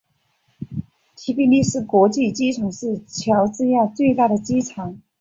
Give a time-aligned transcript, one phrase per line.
[1.15, 4.99] 提比利斯国际机场是乔治亚最大的机场。